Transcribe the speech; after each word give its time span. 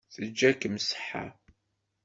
Teǧǧa-kem 0.13 0.75
ṣṣeḥḥa. 0.83 1.25